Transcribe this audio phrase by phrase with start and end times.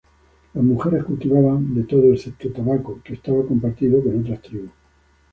[0.55, 4.71] Las mujeres cultivaban de todo excepto tabaco, que estaba compartido con otras tribus.